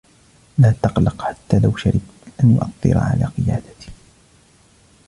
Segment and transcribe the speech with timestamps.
[0.57, 1.21] لا تقلق!
[1.21, 1.99] حتى لو شَرِبت,
[2.43, 3.91] لن يؤثرعلى قيادتي.